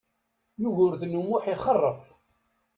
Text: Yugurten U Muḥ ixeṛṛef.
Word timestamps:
Yugurten 0.61 1.17
U 1.19 1.21
Muḥ 1.23 1.43
ixeṛṛef. 1.53 2.01